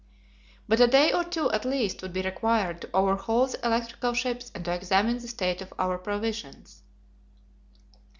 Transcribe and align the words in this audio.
But 0.67 0.79
a 0.79 0.87
day 0.87 1.11
or 1.13 1.23
two 1.23 1.51
at 1.51 1.63
least 1.63 2.01
would 2.01 2.11
be 2.11 2.23
required 2.23 2.81
to 2.81 2.89
overhaul 2.91 3.45
the 3.45 3.63
electrical 3.63 4.15
ships 4.15 4.49
and 4.55 4.65
to 4.65 4.73
examine 4.73 5.19
the 5.19 5.27
state 5.27 5.61
of 5.61 5.71
our 5.77 5.99
provisions. 5.99 6.81